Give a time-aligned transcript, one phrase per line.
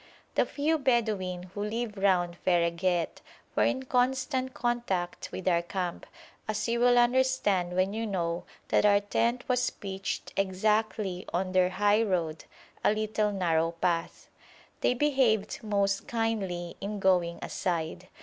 [0.33, 3.21] The few Bedouin who live round Fereghet
[3.55, 6.07] were in constant contact with our camp,
[6.47, 11.69] as you will understand when you know that our tent was pitched exactly on their
[11.69, 12.45] high road
[12.83, 14.27] a little narrow path.
[14.79, 18.07] They behaved most kindly in going aside.